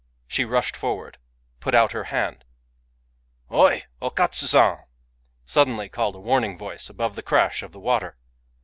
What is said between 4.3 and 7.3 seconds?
San!"^ suddenly called a warn ing voice above the